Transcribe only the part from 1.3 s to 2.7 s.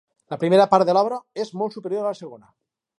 és molt superior a la segona.